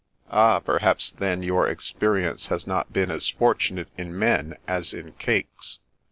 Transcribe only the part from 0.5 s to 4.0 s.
perhaps then, your experience has not been as fortunate